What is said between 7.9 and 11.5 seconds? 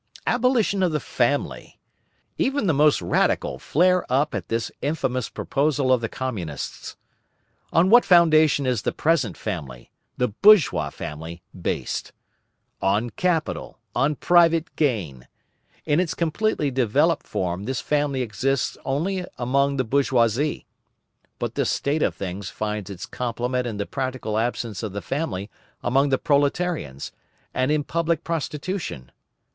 what foundation is the present family, the bourgeois family,